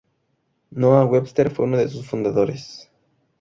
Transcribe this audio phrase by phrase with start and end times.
[0.71, 2.89] Noah Webster fue uno de sus fundadores.